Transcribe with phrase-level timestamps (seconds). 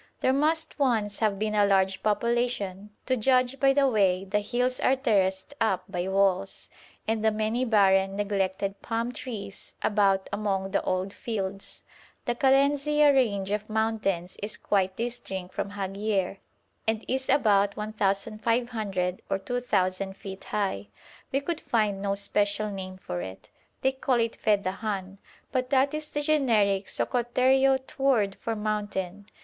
[0.21, 4.79] There must once have been a large population, to judge by the way the hills
[4.79, 6.69] are terraced up by walls,
[7.07, 11.83] and the many barren, neglected palm trees about among the old fields.
[12.25, 16.37] The Kalenzia range of mountains is quite distinct from Haghier,
[16.87, 20.87] and is about 1,500 or 2,000 feet high.
[21.31, 23.51] We could find no special name for it.
[23.81, 25.19] They call it Fedahan,
[25.51, 29.27] but that is the generic Sokoteriote word for mountain.